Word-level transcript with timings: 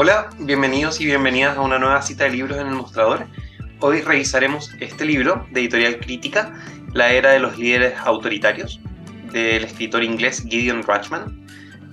Hola, 0.00 0.30
bienvenidos 0.38 1.00
y 1.00 1.06
bienvenidas 1.06 1.56
a 1.56 1.60
una 1.60 1.76
nueva 1.76 2.00
cita 2.02 2.22
de 2.22 2.30
libros 2.30 2.56
en 2.56 2.68
el 2.68 2.74
mostrador. 2.74 3.26
Hoy 3.80 4.00
revisaremos 4.00 4.70
este 4.78 5.04
libro 5.04 5.44
de 5.50 5.62
editorial 5.62 5.98
crítica, 5.98 6.54
La 6.92 7.10
era 7.12 7.30
de 7.30 7.40
los 7.40 7.58
líderes 7.58 7.94
autoritarios, 8.04 8.78
del 9.32 9.64
escritor 9.64 10.04
inglés 10.04 10.44
Gideon 10.48 10.84
Rachman. 10.84 11.44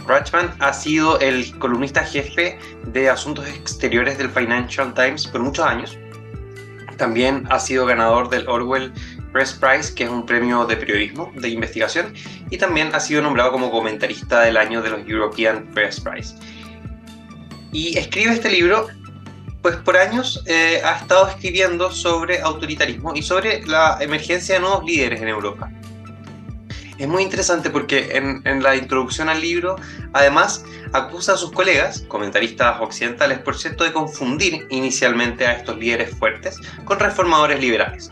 Rachman 0.05 0.53
ha 0.59 0.71
sido 0.71 1.19
el 1.19 1.57
columnista 1.57 2.03
jefe 2.03 2.59
de 2.85 3.09
asuntos 3.09 3.47
exteriores 3.47 4.19
del 4.19 4.29
Financial 4.29 4.93
Times 4.93 5.25
por 5.25 5.41
muchos 5.41 5.65
años. 5.65 5.97
También 6.97 7.47
ha 7.49 7.59
sido 7.59 7.87
ganador 7.87 8.29
del 8.29 8.47
Orwell 8.47 8.93
Press 9.33 9.53
Prize, 9.53 9.95
que 9.95 10.03
es 10.03 10.11
un 10.11 10.27
premio 10.27 10.67
de 10.67 10.77
periodismo 10.77 11.31
de 11.37 11.49
investigación, 11.49 12.13
y 12.51 12.57
también 12.59 12.93
ha 12.93 12.99
sido 12.99 13.23
nombrado 13.23 13.51
como 13.51 13.71
comentarista 13.71 14.41
del 14.41 14.57
año 14.57 14.83
de 14.83 14.91
los 14.91 14.99
European 15.07 15.65
Press 15.73 15.99
Prize. 15.99 16.35
Y 17.75 17.97
escribe 17.97 18.31
este 18.31 18.49
libro, 18.49 18.87
pues 19.61 19.75
por 19.75 19.97
años 19.97 20.41
eh, 20.45 20.81
ha 20.85 20.95
estado 20.95 21.27
escribiendo 21.27 21.91
sobre 21.91 22.39
autoritarismo 22.39 23.13
y 23.13 23.21
sobre 23.21 23.65
la 23.65 23.97
emergencia 23.99 24.55
de 24.55 24.61
nuevos 24.61 24.85
líderes 24.85 25.21
en 25.21 25.27
Europa. 25.27 25.69
Es 26.97 27.05
muy 27.05 27.21
interesante 27.21 27.69
porque 27.69 28.15
en, 28.15 28.41
en, 28.45 28.63
la 28.63 28.77
introducción 28.77 29.27
al 29.27 29.41
libro, 29.41 29.75
además, 30.13 30.63
acusa 30.93 31.33
a 31.33 31.37
sus 31.37 31.51
colegas, 31.51 32.05
comentaristas 32.07 32.79
occidentales, 32.79 33.39
por 33.39 33.57
cierto, 33.57 33.83
de 33.83 33.91
confundir 33.91 34.65
inicialmente 34.69 35.45
a 35.45 35.57
estos 35.57 35.77
líderes 35.77 36.17
fuertes 36.17 36.57
con 36.85 36.97
reformadores 36.97 37.59
liberales. 37.59 38.09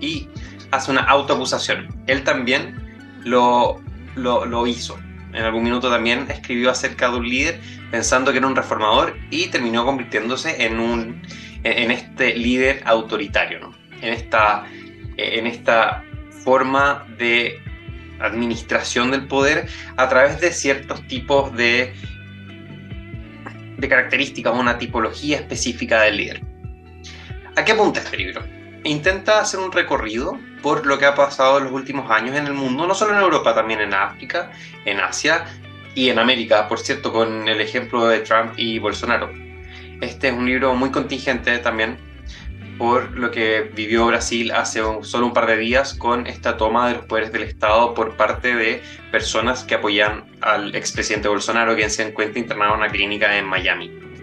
Y 0.00 0.28
hace 0.72 0.90
una 0.90 1.02
autoacusación. 1.02 1.86
Él 2.08 2.24
también 2.24 3.20
lo, 3.22 3.80
lo, 4.16 4.44
lo 4.44 4.66
hizo 4.66 4.98
en 5.34 5.44
algún 5.44 5.64
minuto 5.64 5.90
también 5.90 6.26
escribió 6.30 6.70
acerca 6.70 7.10
de 7.10 7.16
un 7.16 7.28
líder 7.28 7.60
pensando 7.90 8.32
que 8.32 8.38
era 8.38 8.46
un 8.46 8.56
reformador 8.56 9.16
y 9.30 9.48
terminó 9.48 9.84
convirtiéndose 9.84 10.64
en, 10.64 10.78
un, 10.78 11.22
en 11.64 11.90
este 11.90 12.36
líder 12.36 12.82
autoritario, 12.84 13.60
¿no? 13.60 13.74
en, 14.00 14.12
esta, 14.12 14.64
en 15.16 15.46
esta 15.46 16.04
forma 16.44 17.06
de 17.18 17.60
administración 18.20 19.10
del 19.10 19.26
poder 19.26 19.66
a 19.96 20.08
través 20.08 20.40
de 20.40 20.52
ciertos 20.52 21.06
tipos 21.08 21.54
de, 21.56 21.92
de 23.76 23.88
características, 23.88 24.54
una 24.54 24.78
tipología 24.78 25.38
específica 25.38 26.02
del 26.02 26.16
líder. 26.16 26.42
¿A 27.56 27.64
qué 27.64 27.72
apunta 27.72 28.00
este 28.00 28.16
libro? 28.16 28.42
Intenta 28.84 29.40
hacer 29.40 29.60
un 29.60 29.72
recorrido 29.72 30.38
por 30.62 30.86
lo 30.86 30.98
que 30.98 31.06
ha 31.06 31.14
pasado 31.14 31.58
en 31.58 31.64
los 31.64 31.72
últimos 31.72 32.10
años 32.10 32.36
en 32.36 32.46
el 32.46 32.52
mundo, 32.52 32.86
no 32.86 32.94
solo 32.94 33.14
en 33.14 33.20
Europa, 33.20 33.54
también 33.54 33.80
en 33.80 33.94
África, 33.94 34.52
en 34.84 35.00
Asia 35.00 35.46
y 35.94 36.10
en 36.10 36.18
América, 36.18 36.68
por 36.68 36.78
cierto, 36.78 37.12
con 37.12 37.48
el 37.48 37.60
ejemplo 37.62 38.06
de 38.06 38.20
Trump 38.20 38.52
y 38.58 38.78
Bolsonaro. 38.78 39.30
Este 40.02 40.28
es 40.28 40.34
un 40.34 40.44
libro 40.44 40.74
muy 40.74 40.90
contingente 40.90 41.58
también 41.58 41.96
por 42.76 43.16
lo 43.16 43.30
que 43.30 43.70
vivió 43.74 44.06
Brasil 44.06 44.50
hace 44.52 44.80
solo 45.02 45.26
un 45.26 45.32
par 45.32 45.46
de 45.46 45.56
días 45.56 45.94
con 45.94 46.26
esta 46.26 46.56
toma 46.56 46.88
de 46.88 46.94
los 46.96 47.04
poderes 47.06 47.32
del 47.32 47.44
Estado 47.44 47.94
por 47.94 48.16
parte 48.16 48.54
de 48.54 48.82
personas 49.10 49.64
que 49.64 49.76
apoyan 49.76 50.24
al 50.40 50.74
expresidente 50.74 51.28
Bolsonaro, 51.28 51.76
quien 51.76 51.90
se 51.90 52.06
encuentra 52.06 52.40
internado 52.40 52.74
en 52.74 52.80
una 52.80 52.88
clínica 52.88 53.38
en 53.38 53.46
Miami. 53.46 54.13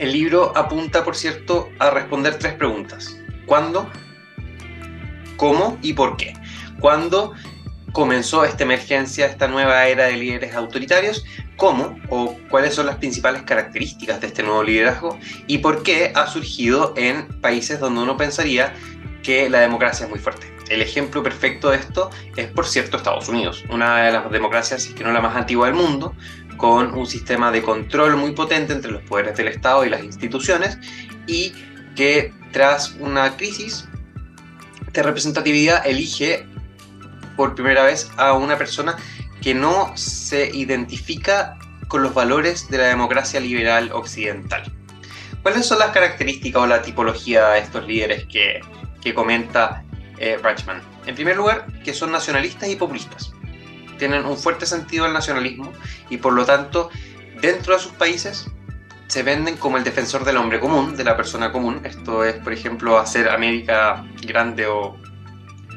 El 0.00 0.12
libro 0.12 0.52
apunta, 0.56 1.04
por 1.04 1.14
cierto, 1.14 1.68
a 1.78 1.90
responder 1.90 2.36
tres 2.38 2.54
preguntas. 2.54 3.16
¿Cuándo? 3.46 3.88
cómo 5.40 5.78
y 5.80 5.94
por 5.94 6.18
qué. 6.18 6.34
¿Cuándo 6.80 7.32
comenzó 7.92 8.44
esta 8.44 8.62
emergencia, 8.62 9.24
esta 9.24 9.48
nueva 9.48 9.86
era 9.86 10.04
de 10.04 10.16
líderes 10.18 10.54
autoritarios? 10.54 11.24
¿Cómo 11.56 11.98
o 12.10 12.36
cuáles 12.50 12.74
son 12.74 12.84
las 12.84 12.96
principales 12.96 13.42
características 13.42 14.20
de 14.20 14.26
este 14.26 14.42
nuevo 14.42 14.62
liderazgo? 14.62 15.18
¿Y 15.46 15.58
por 15.58 15.82
qué 15.82 16.12
ha 16.14 16.26
surgido 16.26 16.92
en 16.94 17.26
países 17.40 17.80
donde 17.80 18.02
uno 18.02 18.18
pensaría 18.18 18.74
que 19.22 19.48
la 19.48 19.60
democracia 19.60 20.04
es 20.04 20.10
muy 20.10 20.18
fuerte? 20.18 20.49
El 20.70 20.82
ejemplo 20.82 21.22
perfecto 21.22 21.70
de 21.70 21.78
esto 21.78 22.10
es, 22.36 22.46
por 22.46 22.64
cierto, 22.64 22.96
Estados 22.96 23.28
Unidos, 23.28 23.64
una 23.70 24.04
de 24.04 24.12
las 24.12 24.30
democracias, 24.30 24.84
si 24.84 24.94
que 24.94 25.02
no 25.02 25.10
la 25.10 25.20
más 25.20 25.36
antigua 25.36 25.66
del 25.66 25.74
mundo, 25.74 26.14
con 26.56 26.96
un 26.96 27.06
sistema 27.06 27.50
de 27.50 27.60
control 27.60 28.16
muy 28.16 28.30
potente 28.32 28.72
entre 28.72 28.92
los 28.92 29.02
poderes 29.02 29.36
del 29.36 29.48
Estado 29.48 29.84
y 29.84 29.90
las 29.90 30.04
instituciones, 30.04 30.78
y 31.26 31.52
que 31.96 32.32
tras 32.52 32.92
una 33.00 33.36
crisis 33.36 33.88
de 34.92 35.02
representatividad 35.02 35.84
elige 35.84 36.46
por 37.36 37.56
primera 37.56 37.82
vez 37.82 38.08
a 38.16 38.34
una 38.34 38.56
persona 38.56 38.96
que 39.42 39.54
no 39.54 39.92
se 39.96 40.54
identifica 40.54 41.58
con 41.88 42.04
los 42.04 42.14
valores 42.14 42.68
de 42.70 42.78
la 42.78 42.84
democracia 42.84 43.40
liberal 43.40 43.90
occidental. 43.92 44.72
¿Cuáles 45.42 45.66
son 45.66 45.80
las 45.80 45.90
características 45.90 46.62
o 46.62 46.66
la 46.68 46.82
tipología 46.82 47.48
de 47.48 47.58
estos 47.58 47.86
líderes 47.88 48.26
que, 48.26 48.60
que 49.00 49.14
comenta 49.14 49.82
eh, 50.20 50.38
Rachman? 50.40 50.80
En 51.06 51.16
primer 51.16 51.36
lugar, 51.36 51.66
que 51.82 51.92
son 51.92 52.12
nacionalistas 52.12 52.68
y 52.68 52.76
populistas. 52.76 53.32
Tienen 53.98 54.24
un 54.24 54.36
fuerte 54.36 54.66
sentido 54.66 55.04
del 55.04 55.12
nacionalismo 55.12 55.72
y 56.08 56.18
por 56.18 56.32
lo 56.32 56.44
tanto, 56.44 56.90
dentro 57.40 57.74
de 57.74 57.80
sus 57.80 57.92
países, 57.92 58.46
se 59.08 59.24
venden 59.24 59.56
como 59.56 59.76
el 59.76 59.82
defensor 59.82 60.24
del 60.24 60.36
hombre 60.36 60.60
común, 60.60 60.96
de 60.96 61.02
la 61.02 61.16
persona 61.16 61.50
común. 61.50 61.80
Esto 61.82 62.24
es, 62.24 62.36
por 62.36 62.52
ejemplo, 62.52 62.96
hacer 62.96 63.28
América 63.28 64.06
grande 64.24 64.66
o 64.66 64.96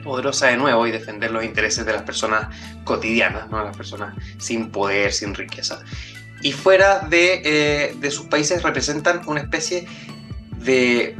poderosa 0.03 0.47
de 0.47 0.57
nuevo 0.57 0.85
y 0.85 0.91
defender 0.91 1.31
los 1.31 1.43
intereses 1.43 1.83
de 1.83 1.93
las 1.93 2.03
personas 2.03 2.55
cotidianas, 2.83 3.49
¿no? 3.49 3.63
las 3.63 3.75
personas 3.75 4.13
sin 4.37 4.69
poder, 4.69 5.11
sin 5.13 5.33
riqueza. 5.33 5.81
Y 6.43 6.51
fuera 6.51 6.99
de, 6.99 7.41
eh, 7.43 7.95
de 7.97 8.11
sus 8.11 8.27
países 8.27 8.61
representan 8.61 9.21
una 9.25 9.39
especie 9.39 9.87
de 10.57 11.17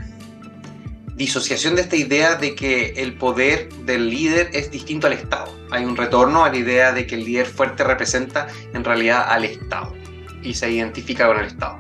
disociación 1.16 1.76
de 1.76 1.82
esta 1.82 1.96
idea 1.96 2.36
de 2.36 2.56
que 2.56 2.94
el 2.98 3.16
poder 3.18 3.70
del 3.86 4.10
líder 4.10 4.50
es 4.54 4.72
distinto 4.72 5.08
al 5.08 5.14
Estado. 5.14 5.54
Hay 5.72 5.86
un 5.86 5.96
retorno 5.96 6.44
a 6.44 6.50
la 6.50 6.58
idea 6.58 6.92
de 6.92 7.06
que 7.06 7.16
el 7.16 7.26
líder 7.26 7.46
fuerte 7.46 7.84
representa 7.84 8.48
en 8.74 8.84
realidad 8.84 9.26
al 9.30 9.46
Estado 9.46 9.94
y 10.42 10.54
se 10.54 10.72
identifica 10.72 11.28
con 11.28 11.40
el 11.40 11.46
Estado. 11.46 11.78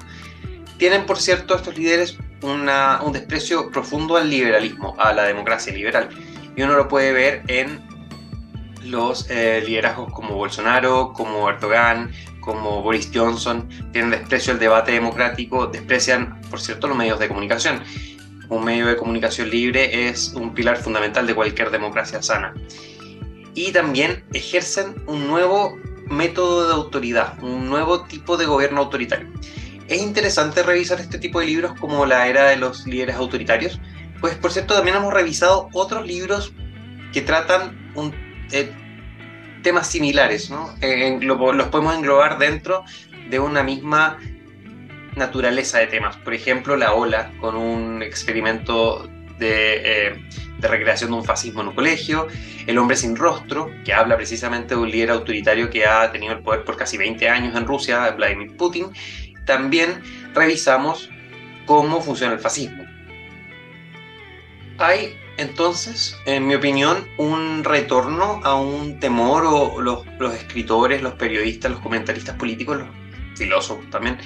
Tienen, 0.77 1.05
por 1.05 1.19
cierto, 1.19 1.55
estos 1.55 1.77
líderes 1.77 2.17
un 2.43 3.13
desprecio 3.13 3.71
profundo 3.71 4.17
al 4.17 4.29
liberalismo, 4.29 4.95
a 4.97 5.13
la 5.13 5.23
democracia 5.23 5.73
liberal. 5.73 6.09
Y 6.55 6.61
uno 6.61 6.73
lo 6.73 6.87
puede 6.87 7.13
ver 7.13 7.43
en 7.47 7.81
los 8.83 9.29
eh, 9.29 9.63
liderazgos 9.65 10.11
como 10.11 10.35
Bolsonaro, 10.35 11.13
como 11.13 11.49
Erdogan, 11.49 12.11
como 12.41 12.81
Boris 12.81 13.09
Johnson. 13.13 13.67
Tienen 13.91 14.11
desprecio 14.11 14.53
al 14.53 14.59
debate 14.59 14.91
democrático, 14.91 15.67
desprecian, 15.67 16.41
por 16.49 16.59
cierto, 16.59 16.87
los 16.87 16.97
medios 16.97 17.19
de 17.19 17.27
comunicación. 17.27 17.81
Un 18.53 18.65
medio 18.65 18.87
de 18.87 18.95
comunicación 18.95 19.49
libre 19.49 20.09
es 20.09 20.33
un 20.33 20.53
pilar 20.53 20.77
fundamental 20.77 21.25
de 21.25 21.35
cualquier 21.35 21.71
democracia 21.71 22.21
sana. 22.21 22.53
Y 23.55 23.71
también 23.71 24.23
ejercen 24.33 25.03
un 25.07 25.27
nuevo 25.27 25.77
método 26.07 26.67
de 26.67 26.73
autoridad, 26.73 27.41
un 27.43 27.69
nuevo 27.69 28.03
tipo 28.03 28.37
de 28.37 28.45
gobierno 28.45 28.81
autoritario 28.81 29.31
es 29.87 30.01
interesante 30.01 30.63
revisar 30.63 30.99
este 30.99 31.19
tipo 31.19 31.39
de 31.39 31.47
libros 31.47 31.73
como 31.79 32.05
La 32.05 32.27
Era 32.27 32.45
de 32.45 32.57
los 32.57 32.85
Líderes 32.87 33.15
Autoritarios, 33.15 33.79
pues 34.21 34.35
por 34.35 34.51
cierto 34.51 34.75
también 34.75 34.97
hemos 34.97 35.13
revisado 35.13 35.69
otros 35.73 36.05
libros 36.05 36.53
que 37.11 37.21
tratan 37.21 37.91
un, 37.95 38.13
eh, 38.51 38.71
temas 39.61 39.87
similares, 39.87 40.49
¿no? 40.49 40.73
Eh, 40.81 41.19
los 41.21 41.67
podemos 41.67 41.95
englobar 41.95 42.37
dentro 42.37 42.83
de 43.29 43.39
una 43.39 43.63
misma 43.63 44.19
naturaleza 45.15 45.79
de 45.79 45.87
temas. 45.87 46.17
Por 46.17 46.33
ejemplo, 46.33 46.75
La 46.75 46.93
Ola, 46.93 47.31
con 47.39 47.55
un 47.55 48.01
experimento 48.01 49.09
de, 49.37 50.07
eh, 50.07 50.15
de, 50.59 50.67
recreación 50.67 51.11
de 51.11 51.17
un 51.17 51.25
fascismo 51.25 51.61
en 51.61 51.69
un 51.69 51.75
colegio, 51.75 52.27
El 52.67 52.77
hombre 52.77 52.95
sin 52.95 53.15
rostro, 53.15 53.69
que 53.83 53.93
habla 53.93 54.15
precisamente 54.15 54.75
de 54.75 54.81
un 54.81 54.89
líder 54.89 55.11
autoritario 55.11 55.69
que 55.69 55.85
ha 55.85 56.11
tenido 56.11 56.33
el 56.33 56.39
poder 56.39 56.63
por 56.63 56.77
casi 56.77 56.97
20 56.97 57.27
años 57.27 57.55
en 57.55 57.65
Rusia, 57.65 58.09
Vladimir 58.11 58.55
Putin, 58.55 58.87
también 59.45 60.01
revisamos 60.33 61.09
cómo 61.65 62.01
funciona 62.01 62.33
el 62.33 62.39
fascismo. 62.39 62.85
Hay 64.77 65.17
entonces, 65.37 66.15
en 66.25 66.45
mi 66.45 66.55
opinión, 66.55 67.07
un 67.17 67.63
retorno 67.63 68.39
a 68.43 68.55
un 68.55 68.99
temor 68.99 69.43
o 69.45 69.81
los, 69.81 70.05
escritores, 70.35 71.01
los 71.01 71.13
periodistas, 71.13 71.71
los 71.71 71.79
comentaristas 71.81 72.35
políticos, 72.35 72.77
los 72.77 72.87
filósofos 73.35 73.89
también, 73.89 74.19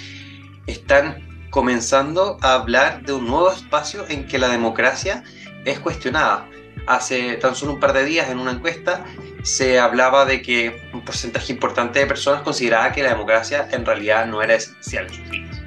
están 0.68 1.28
comenzando 1.50 2.38
a 2.42 2.54
hablar 2.54 3.04
de 3.04 3.14
un 3.14 3.26
nuevo 3.26 3.52
espacio 3.52 4.06
en 4.10 4.28
que 4.28 4.38
la 4.38 4.50
democracia 4.50 5.24
es 5.66 5.80
cuestionada. 5.80 6.48
Hace 6.86 7.36
tan 7.38 7.56
solo 7.56 7.74
un 7.74 7.80
par 7.80 7.94
de 7.94 8.06
días 8.06 8.30
en 8.30 8.40
una 8.40 8.52
encuesta 8.52 9.06
se 9.44 9.80
hablaba 9.80 10.26
de 10.26 10.42
que 10.42 10.82
un 10.94 11.04
porcentaje 11.04 11.52
importante 11.52 12.00
de 12.00 12.06
personas 12.06 12.44
consideraba 12.44 12.92
que 12.92 13.04
la 13.04 13.10
democracia 13.10 13.68
en 13.72 13.86
realidad 13.86 14.26
no 14.28 14.42
era 14.42 14.56
esencial 14.56 15.08
en 15.08 15.14
sus 15.14 15.30
vidas 15.30 15.62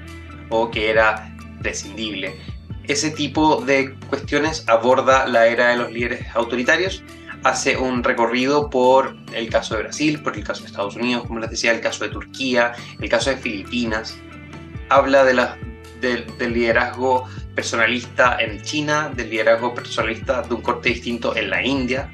o 0.49 0.71
que 0.71 0.91
era 0.91 1.35
prescindible. 1.61 2.37
Ese 2.85 3.11
tipo 3.11 3.61
de 3.63 3.95
cuestiones 4.09 4.65
aborda 4.69 5.27
la 5.27 5.47
era 5.47 5.69
de 5.69 5.77
los 5.77 5.93
líderes 5.93 6.27
autoritarios, 6.35 7.03
hace 7.45 7.77
un 7.77 8.03
recorrido 8.03 8.69
por 8.69 9.17
el 9.33 9.49
caso 9.49 9.77
de 9.77 9.83
Brasil, 9.83 10.23
por 10.23 10.37
el 10.37 10.45
caso 10.45 10.63
de 10.63 10.69
Estados 10.69 10.97
Unidos, 10.97 11.25
como 11.27 11.41
les 11.41 11.51
decía, 11.51 11.73
el 11.73 11.81
caso 11.81 12.05
de 12.05 12.11
Turquía, 12.11 12.73
el 13.01 13.09
caso 13.09 13.31
de 13.31 13.37
Filipinas, 13.37 14.17
habla 14.91 15.25
de 15.25 15.35
la, 15.35 15.57
del 16.01 16.53
liderazgo 16.53 17.27
personalista 17.55 18.37
en 18.41 18.61
China, 18.63 19.11
del 19.15 19.31
liderazgo 19.31 19.75
personalista 19.75 20.43
de 20.43 20.55
un 20.55 20.63
corte 20.63 20.91
distinto 20.91 21.35
en 21.37 21.51
la 21.51 21.65
India. 21.65 22.13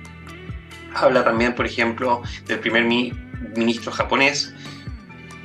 Habla 0.95 1.25
también, 1.25 1.55
por 1.55 1.67
ejemplo, 1.67 2.23
del 2.47 2.61
primer 2.61 2.85
ministro 2.85 3.93
japonés 3.93 4.55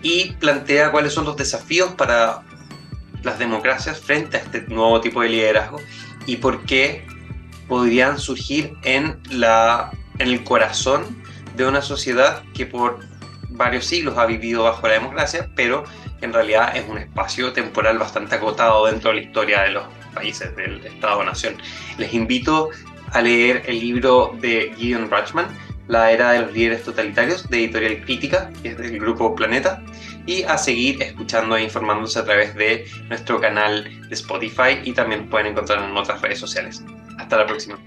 y 0.01 0.33
plantea 0.33 0.91
cuáles 0.91 1.13
son 1.13 1.25
los 1.25 1.35
desafíos 1.35 1.91
para 1.93 2.43
las 3.23 3.37
democracias 3.37 3.99
frente 3.99 4.37
a 4.37 4.39
este 4.39 4.61
nuevo 4.61 4.99
tipo 5.01 5.21
de 5.21 5.29
liderazgo 5.29 5.79
y 6.25 6.37
por 6.37 6.63
qué 6.65 7.05
podrían 7.67 8.19
surgir 8.19 8.73
en, 8.83 9.19
la, 9.29 9.91
en 10.17 10.27
el 10.27 10.43
corazón 10.43 11.23
de 11.55 11.67
una 11.67 11.81
sociedad 11.81 12.43
que 12.53 12.65
por 12.65 12.99
varios 13.49 13.85
siglos 13.85 14.17
ha 14.17 14.25
vivido 14.25 14.63
bajo 14.63 14.87
la 14.87 14.93
democracia, 14.93 15.49
pero 15.55 15.83
en 16.21 16.33
realidad 16.33 16.75
es 16.75 16.87
un 16.87 16.97
espacio 16.97 17.51
temporal 17.51 17.97
bastante 17.97 18.35
acotado 18.35 18.85
dentro 18.85 19.09
de 19.09 19.17
la 19.17 19.21
historia 19.23 19.61
de 19.63 19.71
los 19.71 19.83
países 20.13 20.55
del 20.55 20.85
Estado-Nación. 20.85 21.57
Les 21.97 22.13
invito 22.13 22.69
a 23.11 23.21
leer 23.21 23.63
el 23.65 23.79
libro 23.79 24.35
de 24.39 24.73
Gideon 24.77 25.09
Rachman, 25.09 25.47
La 25.87 26.11
Era 26.11 26.31
de 26.31 26.41
los 26.41 26.53
Líderes 26.53 26.83
Totalitarios, 26.83 27.49
de 27.49 27.65
Editorial 27.65 28.01
Crítica, 28.01 28.49
que 28.61 28.69
es 28.69 28.77
del 28.77 28.99
grupo 28.99 29.35
Planeta, 29.35 29.81
y 30.25 30.43
a 30.43 30.57
seguir 30.57 31.01
escuchando 31.01 31.57
e 31.57 31.63
informándose 31.63 32.19
a 32.19 32.23
través 32.23 32.55
de 32.55 32.85
nuestro 33.09 33.41
canal 33.41 33.83
de 34.07 34.13
Spotify 34.13 34.79
y 34.83 34.93
también 34.93 35.29
pueden 35.29 35.47
encontrarnos 35.47 35.89
en 35.89 35.97
otras 35.97 36.21
redes 36.21 36.39
sociales. 36.39 36.83
Hasta 37.17 37.37
la 37.37 37.45
próxima. 37.47 37.79